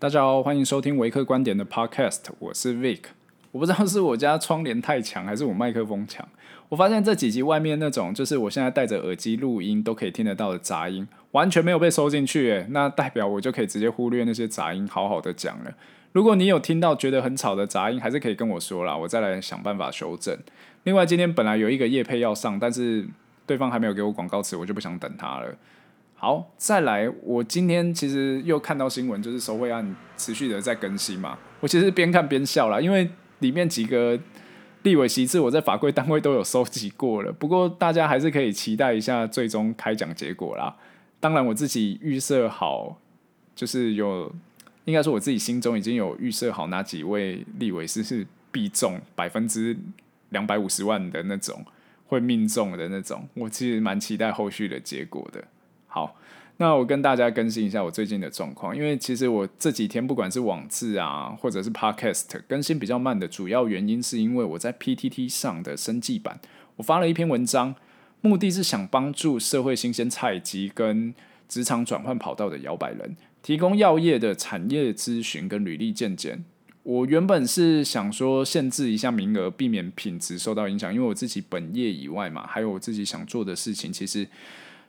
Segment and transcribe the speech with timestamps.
[0.00, 2.98] 大家好，欢迎收听维克观点的 Podcast，我是 Vic。
[3.52, 6.26] 我不知道是我家窗帘太强，还是我麦克风强。
[6.68, 12.50] 我发现这几集外面那种，就是我现在戴着耳机录音都可以听得到的杂音，完全没有被收进去。
[12.50, 15.72] 诶，那代表我就可以直接忽略那些杂音，好好的讲了。
[16.12, 20.36] 如果你有听到觉得很吵的杂音，还是可以跟我说啦，我再来想办法修正。
[20.82, 23.06] 另外，今天本来有一个业配要上，但是
[23.46, 25.54] 对方还没有给我广告词，我就不想等他了。
[26.24, 31.36] 好，再来，我今天其实又看到新闻，就是收贿案持续的在更新嘛。
[31.60, 33.10] 我其实边看边笑啦，因为
[33.40, 34.18] 里面几个
[34.84, 37.30] 立委席次我在法规单位都有收集过了。
[37.30, 40.74] 不过大家还是可以期待一下最终开奖结果啦。
[41.20, 42.98] 当然，我自己预设好，
[43.54, 44.34] 就是有，
[44.86, 49.76] 应该说我自己心中已经有预设好哪几位立委是是必中百分之
[50.30, 51.62] 两百五十万的那种
[52.06, 53.28] 会命中的那种。
[53.34, 55.44] 我其实蛮期待后续的结果的。
[55.94, 56.16] 好，
[56.56, 66.40] 那我跟大家更新一下我最近的状况，因为其实我这几天不管是网志啊，或者是 Podcast 更新比较慢的主要原因，是因为我在 PTT 上的生技版，
[66.74, 67.76] 我发了一篇文章，
[68.22, 71.14] 目的是想帮助社会新鲜菜鸡跟
[71.48, 76.44] 职场转换跑道的摇摆人，提供药业的产业咨询跟履历健检。
[76.82, 84.26] 我原本是想说限制一下名额，避免品质受到影响，因为我自己本业以外嘛，还有我自己想做的事情，其实。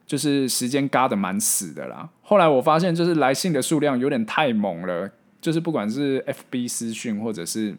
[0.06, 2.10] 就是时间嘎的蛮死的啦。
[2.22, 5.12] 后来我发现，就是来信的数量有点太猛了。
[5.42, 6.20] 就是不管是
[6.52, 7.76] FB 私讯，或者是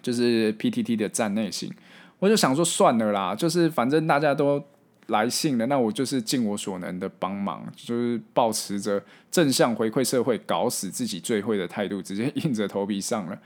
[0.00, 1.72] 就是 PTT 的站内信，
[2.18, 3.36] 我就想说算了啦。
[3.36, 4.60] 就是反正大家都
[5.06, 13.38] 来信了，那我就是尽我所能的帮忙，就是抱持着正向回馈社会、搞死自己最会的态度，直接硬着头皮上了。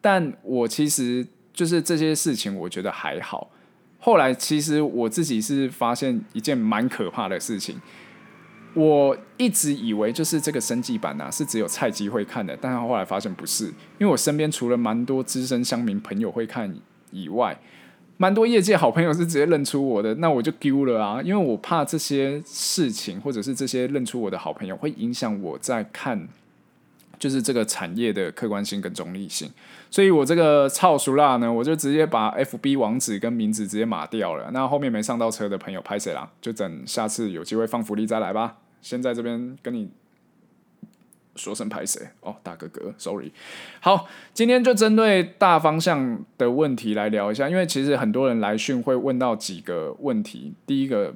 [0.00, 3.50] 但我其实就是这些事情，我觉得还好。
[3.98, 7.80] 后来，其实我自己是发现一件蛮可怕的事情。
[8.74, 13.64] 我一直以为就是这个升级版啊，是只有菜鸡会看的，但是后来发现不是。
[13.98, 16.72] 因为我身边除了蛮多资深乡民朋友会看
[17.10, 17.58] 以外，
[18.18, 21.20] 蛮多业界好朋友是直接认出我的，那我就丢了啊！
[21.22, 26.28] 因为我怕这些事情，或者是这些认出我的好朋友，会影响我在看。
[27.18, 29.50] 就是这个产业的客观性跟中立性，
[29.90, 34.50] 所以我这个超熟辣呢，我就直接把 FB 网址跟名字直接码掉了。
[34.52, 36.30] 那后面没上到车的朋友，拍谁啦？
[36.40, 38.58] 就等下次有机会放福利再来吧。
[38.80, 39.90] 先在这边跟你
[41.34, 43.32] 说声拍谁哦，大哥哥，sorry。
[43.80, 50.52] 好，今天就针对大方向的问题来聊一下，因为其实很多人来讯会问到几个问题。
[50.64, 51.12] 第一个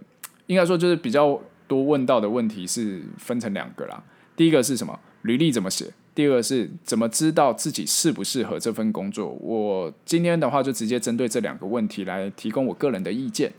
[0.47, 4.03] 应该说就是比较多问到的问题是分成两个啦。
[4.35, 4.99] 第一个是什么？
[5.23, 5.87] 履历怎么写？
[6.15, 9.31] 第二个是怎么知道自己适不适合这份工作？
[9.41, 13.51] 我今天的话就直接针对这两个问题来提供我个人的意见。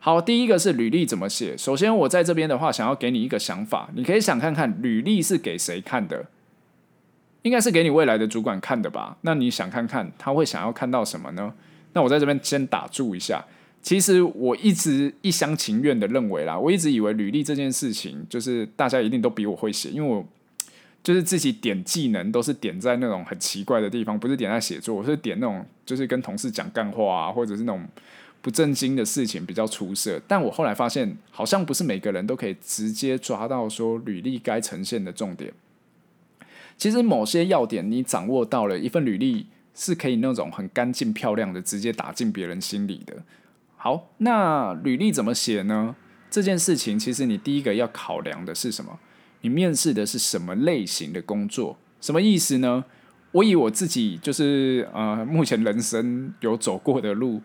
[0.00, 1.56] 好，第一个是履历怎么写。
[1.56, 6.26] 首先，我在这边的话想要给你一个想法，你可以想看看履历是给谁看的？
[7.42, 9.16] 应该是给你未来的主管看的吧？
[9.20, 11.54] 那你想看看他会想要看到什么呢？
[11.92, 13.44] 那我在这边先打住一下。
[13.80, 20.26] 其实我一直一厢情愿的认为啦，我一直以为履历这件事情就是大家一定都比我会写，因为我。
[21.02, 27.84] 就是自己点技能都是点在那种很奇怪的地方，不是点在写作，我是点那种就是跟同事讲干话啊，或者是那种
[28.40, 30.20] 不正经的事情比较出色。
[30.28, 35.52] 但我后来发现，好像不是每个人都可以直接抓到说履历该呈现的重点。
[36.78, 43.22] 其实某些要点你掌握到了，一份履历是可以那种很干净漂亮的直接打进别人心里的。
[43.76, 45.96] 好，那履历怎么写呢？
[46.30, 48.98] 这件事情其实你第一个要考量的是什么？
[49.42, 51.76] 你面试的是什么类型的工作？
[52.00, 52.84] 什么意思呢？
[53.32, 57.40] 我以我自己就是呃，目前人生有走过的路，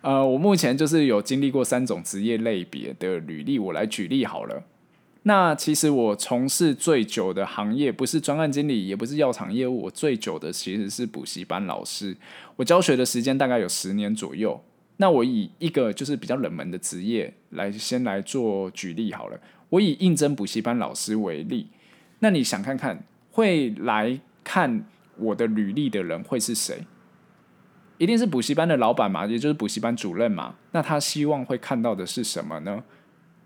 [0.00, 4.62] 呃，我目前就是有经历过三种职业类别的履历，我来举例好了。
[5.24, 12.16] 那其实我从事最久的行业不是专案经理，也不是药厂业务，我最久的其实是补习班老师。
[12.54, 14.62] 我教学的时间大概有十年左右。
[14.98, 19.38] 那我以一个就是比较冷门的职业来先来做举例好了。
[19.70, 21.68] 我以应征补习班老师为例，
[22.20, 24.84] 那你想看看会来看
[25.16, 26.84] 我的履历的人会是谁？
[27.98, 30.54] 一定是补习班的老板嘛，也就是补习班主任嘛。
[30.72, 32.84] 那他希望会看到的是什么呢？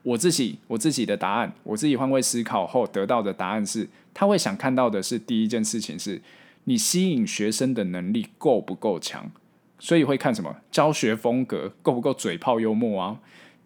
[0.03, 6.21] 我自己我自己的答案，我自己换位思考后得到的答案是，他会想看到的是第一件事情是，
[6.65, 9.31] 你吸引学生的能力够不够强？
[9.79, 10.57] 所以会看什么？
[10.71, 13.21] 教学风格够不够嘴炮幽默啊？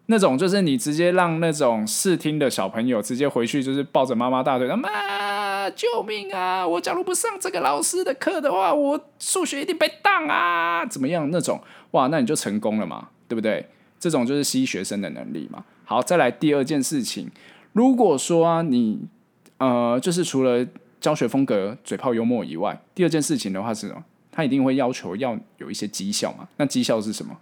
[0.07, 6.67] 那种就是你直接让那种试听的小朋友直接回去，就是抱着妈妈大腿，妈救命啊！
[6.67, 10.85] 我假如不上这个老师的课的话，我数学一定被当啊！
[10.85, 11.29] 怎么样？
[11.31, 11.59] 那种
[11.91, 13.67] 哇，那你就成功了嘛，对不对？
[13.99, 15.65] 这种就是吸学生的能力嘛。
[15.85, 17.31] 好，再来第二件事情，
[17.73, 19.07] 如果说，你
[19.57, 20.67] 呃，就是除了
[21.01, 24.03] 教学风格嘴炮幽默以外，第二件事情的话是什么？
[24.31, 26.47] 他一定会要求要有一些绩效嘛？
[26.57, 27.35] 那绩效是什么？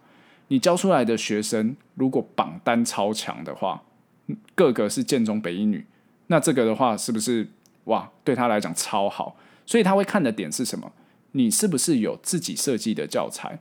[0.49, 3.83] 你教出来的学生如果榜单超强的话，
[4.55, 5.85] 个个是建中北一女，
[6.27, 7.47] 那这个的话是不是
[7.85, 8.09] 哇？
[8.23, 9.35] 对他来讲超好，
[9.65, 10.91] 所以他会看的点是什么？
[11.31, 13.59] 你是不是有自己设计的教材？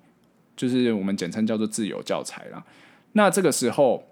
[0.55, 2.63] 就是我们简称叫做自由教材啦。
[3.13, 4.05] 那这个时候，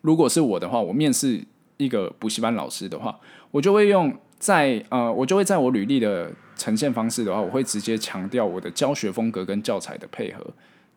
[0.00, 1.44] 如果是我的话，我面试
[1.76, 3.20] 一个补习班老师的话，
[3.50, 10.46] 我就会用在呃，我就会在我履历的呈现方式的话，我会直接强调我的教学风格跟教材的配合。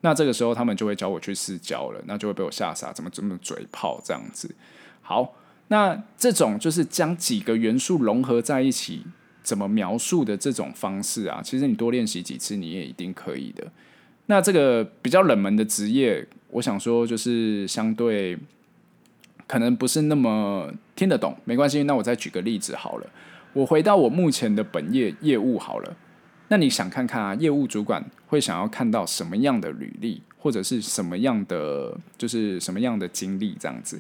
[0.06, 4.54] 那这个时候他们就会教我去试教了，那就会被我吓傻，怎么这么嘴炮这样子？
[5.02, 5.34] 好，
[5.70, 9.04] 那这种就是将几个元素融合在一起，
[9.42, 11.42] 怎么描述的这种方式啊？
[11.42, 13.66] 其实你多练习几次，你也一定可以的。
[14.26, 18.38] 那这个比较冷门的职业，我想说就是相对
[19.48, 21.84] 可能不是那么听得懂，没关系。
[21.84, 23.08] 那我再举个例子好了，
[23.54, 25.96] 我回到我目前的本业业务好了。
[26.54, 34.00] 那你想看看啊，业务主管会想要看到什么样的履历，或者是什么样的，就是什么样的经历这样子？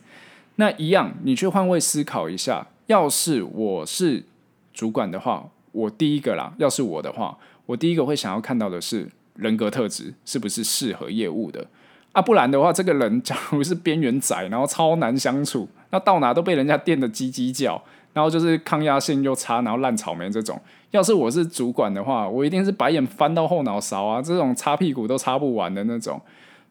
[0.58, 4.24] 那一样，你去换位思考一下，要是我是
[4.72, 7.36] 主管的话，我第一个啦，要是我的话，
[7.66, 11.66] 我第一个会想要看到的是人格特质是不是适合业务的
[12.12, 12.22] 啊？
[12.22, 17.84] 不然的话，这个人 假如是边缘仔，然后超难相处，那到哪都被人家电得叽叽叫。
[18.14, 20.60] 然后就是抗压性又差，然后烂草莓这种。
[20.92, 24.22] 要是我是主管的话，我一定是白眼翻到后脑勺啊！
[24.22, 26.22] 这种擦屁股都擦不完的那种。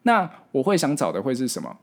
[0.03, 1.77] 那我会想找的会是什么？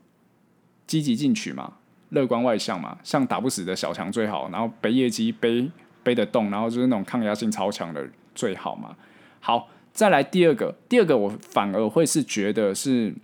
[0.86, 1.74] 积极进取嘛，
[2.08, 4.48] 乐观外向嘛，像打不死的小强最好。
[4.50, 5.70] 然后背业绩背
[6.02, 8.96] 背得动，然后就是那种抗压性超强的最好嘛。
[9.40, 13.14] 好，再来第二个，第二个我反而会是觉得是，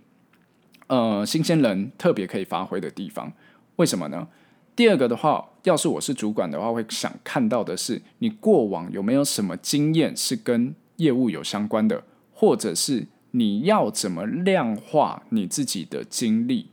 [0.85, 3.33] 呃，新鲜人特别可以发挥的地方。
[3.77, 4.27] 为什么呢？
[4.75, 12.01] 第二个的话，要是我是主管的话，会想看到的是你过往有没有什么经验是跟业务有相关的，
[12.33, 16.67] 或者是你要怎么量化你自己的经历。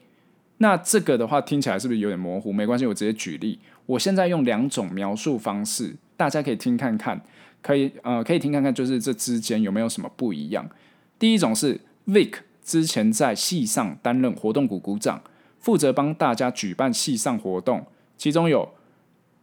[0.58, 2.52] 那这个的话听起来是不是有点模糊？
[2.52, 3.58] 没关系，我直接举例。
[3.87, 7.20] 我现在用两种描述方式，大家可以听看看，
[7.61, 10.70] 可以呃可以听看看，就是这之间有没有什么不一样。
[11.19, 15.20] 第一种是 Vic 之前在系上担任活动股股长，
[15.58, 17.85] 负责帮大家举办系上活动。
[18.17, 18.73] 其中有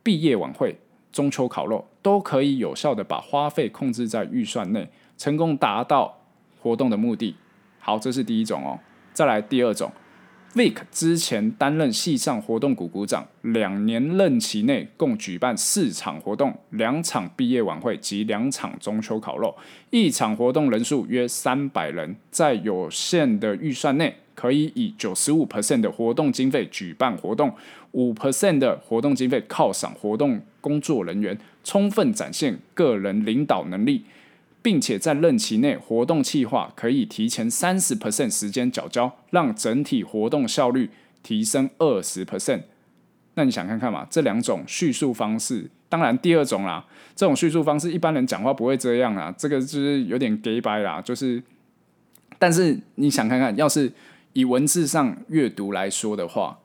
[0.03, 0.79] 毕业晚会、
[1.11, 6.19] 中秋烤肉，都可以有效的把花费控制在预算内，成功达到
[6.61, 7.35] 活动的目的。
[7.79, 8.79] 好，这是第一种哦。
[9.13, 9.91] 再来第二种
[10.55, 19.55] ，Vic 之前担任系上活动股股长，两年任期内共举办四场活动、两场毕业晚会及两场中秋烤肉，
[19.89, 24.15] 一场活动人数约三百人，在有限的预算内。
[24.33, 27.53] 可以以九十五 percent 的活动经费举办活动，
[27.91, 34.03] 五 percent 的活动经费犒赏活动工作人员，充分展现个人领导能力，
[34.61, 40.89] 并且在任期内活动计划可以提前三十 percent 时间缴交，让整体活动效率
[41.23, 42.63] 提升二十 percent。
[43.35, 44.07] 那你想看看嘛？
[44.09, 46.85] 这两种叙述方式，当然第二种啦，
[47.15, 51.41] 这种叙述方式一般人讲话不会这样啊，这个就是有点假掰啦，就是，
[52.37, 53.91] 但是你想看看，要是。
[54.33, 56.57] 以文字上阅读来说的话，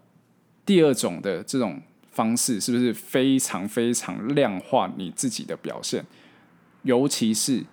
[0.64, 1.82] 第二种的这种
[2.12, 6.04] 方式是不是非常非常量化你自己的表现？
[6.82, 7.64] 尤其是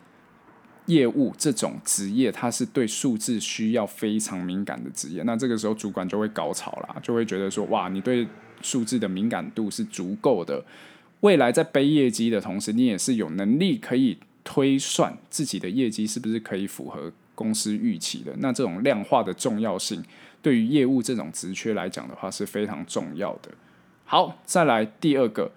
[0.86, 5.24] 业务这种职业，它是对数字需要非常敏感的职业。
[5.24, 8.28] 那这个时候主管就会高潮啦，就会觉得说：哇，你对
[8.62, 10.64] 数字的敏感度是足够的。
[11.22, 17.12] 未来在背业绩的同时，你也是有能力可以推算自己的业绩是不是可以符合。
[17.36, 20.04] 公司预期的，那这种量化的重要性，
[20.40, 23.50] 对于业务这种职缺来讲的话是非常重要的。
[24.06, 25.52] 好，再来第二个，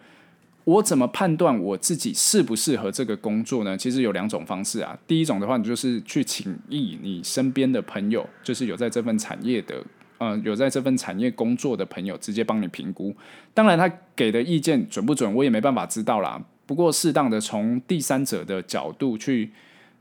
[0.67, 3.79] 我怎么判断我自己适不适合这个工作呢？
[3.79, 4.99] 其实有两种方式啊。
[5.07, 9.81] 第一种的话，你就是去请益你身边的朋友，就是有在这份产业的，
[10.19, 13.15] 呃，有在这份产业工作的朋友，直接帮你评估。
[13.55, 16.45] 当然，他给的意见准不准，我也没办法知道啦。
[16.67, 19.51] 不过，适当的从第三者的角度去。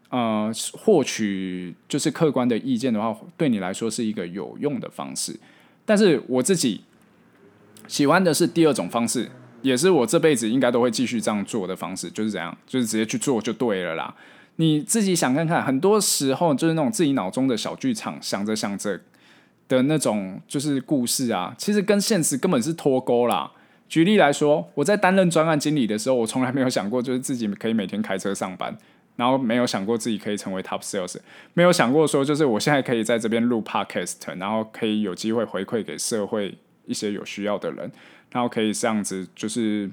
[0.09, 5.37] 呃，获取就是客观的意见的话，对你来说是一个有用的方式。
[5.83, 6.81] 但是我自己
[7.87, 9.29] 喜欢的是第二种方式，
[9.65, 14.13] 也是我这辈子应该都会继续这样做的方式，就是怎样，就是直接去做就对了啦。
[14.57, 18.99] 你自己想看看，很多时候就是那种自己脑中的小剧场，想着想着
[19.67, 23.51] 的那种就是故事啊，其实跟现实根本是脱钩啦。
[23.89, 28.77] 举例来说，我在担任专案经理的时候，我从来没有想过就是自己可以每天开车上班。
[29.17, 31.15] 然后没有想过自己可以成为 top sales，
[31.53, 36.53] 没有想过说就是我现在可以在这边录 podcast，然后可以有机会回馈给社会
[36.85, 37.89] 一些有需要的人，
[38.31, 39.89] 然后可以这样子就是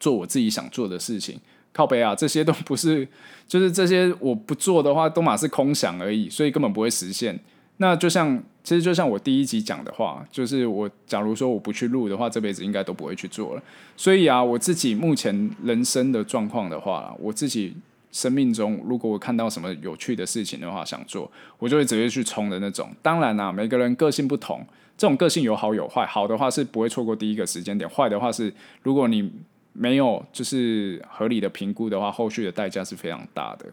[0.00, 1.40] 做我自己想做的事情。
[1.72, 3.08] 靠背啊，这些都不是，
[3.48, 7.40] 就是这些我不做的话，都嘛是空想而已，所以根本不会实现。
[7.78, 13.62] 那就像，其实就像我第一集讲的话，就是我假如说我不去录的话，这辈子应该都不会去做了。
[13.96, 17.74] 所以啊，我自己目前人生的状况的话，我自己
[18.12, 21.28] 生命中如果我看到什么有趣的事情的话，想做，
[21.58, 22.88] 我就会直接去冲的那种。
[23.02, 24.64] 当然啦，每个人个性不同，
[24.96, 26.06] 这种个性有好有坏。
[26.06, 28.54] 好的话是不会错过第一个时间点，坏的话是
[28.84, 29.32] 如果你。
[29.74, 33.64] 没有，就是合理的评估的话，后续的代价是非常大的。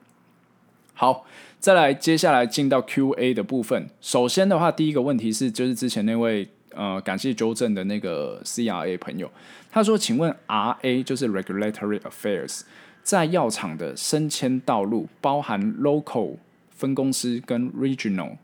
[0.93, 1.25] 好，
[1.59, 3.89] 再来，接下来进到 Q&A 的部分。
[3.99, 9.29] 首先的话，第一个问题是，就是之前那位呃，感谢纠正的那个 CRA 朋友，
[9.69, 12.61] 他说：“请问 RA 就是 Regulatory Affairs，
[13.03, 16.37] 在药厂的升迁道路，包含 Local
[16.69, 18.37] 分公司跟 Regional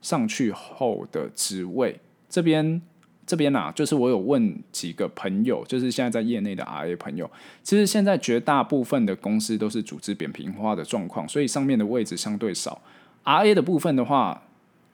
[0.00, 2.80] 上去后的职位这边。”
[3.24, 7.30] 这边啊，就是我有问几个朋友，就是现在在业内的 RA 朋友，
[7.62, 12.82] 其实现在绝大部分的公司都是组织扁平化的状况，所以上面的位置相对少。
[13.24, 14.42] RA 的部分的话，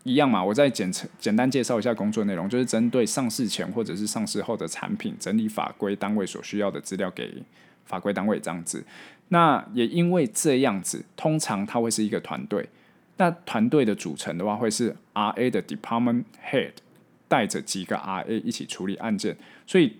[0.04, 7.32] 一样嘛，我再简简单介绍一下工作内容，就是针对上市前或者是上市后的产品，整理法规单位所需要的资料给
[7.88, 8.84] 法规单位这样子。
[9.30, 12.68] 那也因为这样子，通常它会是一个团队，
[13.16, 16.74] 那团队的组成的话，会是 RA 的 Department Head。
[17.30, 19.94] 带着几个 RA 一起处理案件，所以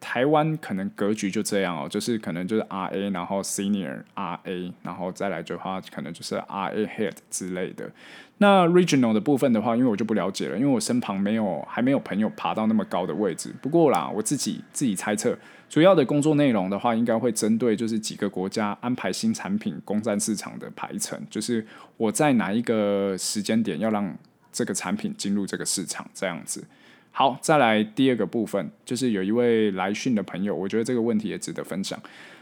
[0.00, 7.90] 台湾可能格局就这样哦，就是可能就是 RA，然后 Senior RA，然后再来的话，可能就是 RA Head 之类的。
[8.38, 13.52] 那 Regional 的部分的话，因为我就不了解了，因为我身旁没有还没有朋友爬到那么高的位置。
[13.60, 15.36] 不过啦，我自己自己猜测，
[15.68, 24.16] 主要的工作内容的话，应该会针对就是几个国家安排新产品攻占市场的排程，就是我在哪一个时间点要让。
[24.50, 26.64] 这个产品进入这个市场这样子，
[27.10, 31.98] 好，再来第二个部分，就是有一位来讯的朋友，我觉得这个问题也值得分享。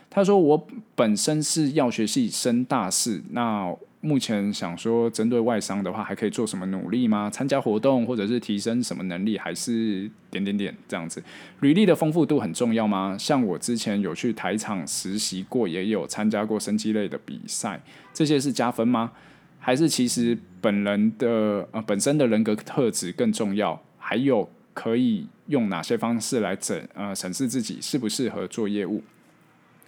[0.08, 7.28] 他说：“我本身是药学系升大四，那目前想说，针对外商的话，还可以做什么努力吗？
[7.28, 11.22] 参加活动，或者是提升什么能力，还是点点点这样子？
[11.60, 13.16] 履历的丰富度很重要吗？
[13.18, 17.82] 像我之前有去台厂实习过，也有参加过生技类的比赛，
[18.14, 19.10] 这些是加分吗？”
[19.58, 29.02] 还是其实本人的呃本身的人格特质更重要，还有可以用哪些方式来审呃审视自己适不适合做业务？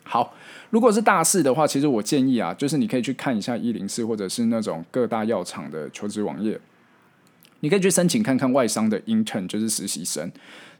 [0.02, 0.34] 好，
[0.70, 6.58] 如果是大四的话，其实我建议啊，就是你可以去看一下一零四或者是那种各大药厂的求职网页，
[7.60, 10.32] 你可以去申请看看外商的 intern，就是实习生。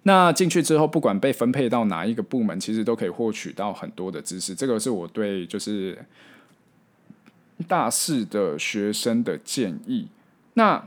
[0.05, 4.55] 那进去之后，不管被分配到哪一个部门，其实都可以获取到很多的知识。
[4.55, 5.99] 这个是我对就是。
[7.67, 10.07] 大四的学生的建议，
[10.55, 10.81] 那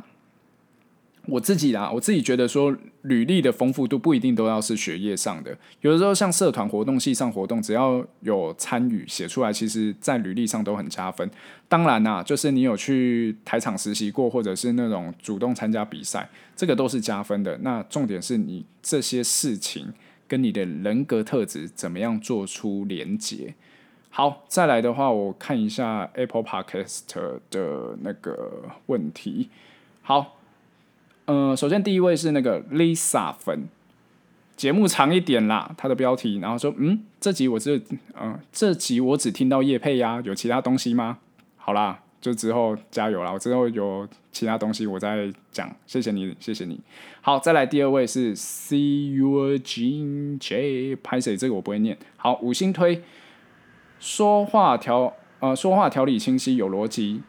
[1.27, 11.29] 我自己啦，我自己觉得说，履历的丰富度不一定都要是学业上的，有的时候像社团活动、系上活动，只要有参与写出来，其实在履历上都很加分。
[11.67, 17.55] 当然啦，就是你有去台厂实习过，或者是那种主动参加比赛，这个都是加分的。
[17.59, 19.93] 那重点是你这些事情
[20.27, 23.53] 跟你的人格特质怎么样做出连结。
[24.09, 27.03] 好，再来的话，我看一下 Apple Podcast
[27.49, 29.49] 的那个问题。
[30.01, 30.39] 好，
[31.25, 33.67] 呃，首先第一位是那个 Lisa 粉，
[34.57, 37.81] 节目长一点啦，他的标题，然后说，嗯，这集我只，
[38.19, 41.19] 嗯、这集我只听到叶佩呀，有其他东西吗？
[41.57, 46.79] 好啦，就之后加油啦，我之后有其他东西我再讲，谢谢你，谢谢你。
[47.21, 51.37] 好，再来第二位是 See Your Jean J，拍谁？
[51.37, 51.97] 这个我不会念。
[52.17, 53.03] 好，五星推。
[53.99, 57.21] 说话条呃，说话条理清晰有逻辑。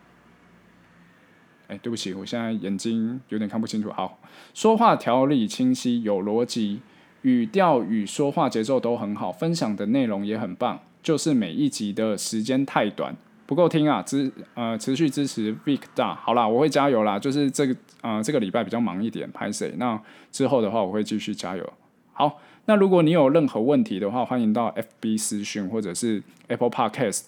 [1.73, 3.91] 哎，对不起，我现在眼睛有点看不清楚。
[3.91, 4.19] 好，
[4.53, 6.83] 说话条理清晰有逻辑，
[7.23, 10.79] 语调与说话节奏都很好，分享的内容也很棒。
[11.03, 14.03] 就是每一集的时间太短，不够听啊！
[14.03, 17.19] 支呃持续支持 Vic 大，好啦，我会加油啦。
[17.19, 19.73] 就是这个呃这个礼拜比较忙一点，拍谢。
[19.79, 19.99] 那
[20.31, 21.73] 之后的话，我会继续加油。
[22.13, 22.39] 好。
[22.67, 27.25] 那如果你有任何问题的话，欢迎到 FB 私讯或者是 Apple Podcast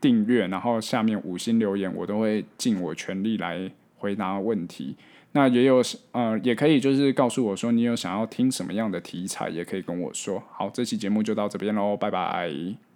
[0.00, 3.70] 订阅，然后下面五星留言，我都会尽我全力来
[4.00, 4.96] 回答问题。
[5.32, 5.80] 那也有
[6.10, 10.42] 呃，也可以就是告诉我说你有想要听什么样的题材，也可以跟我说。
[10.50, 12.89] 好，这期节目就到这边喽，拜拜。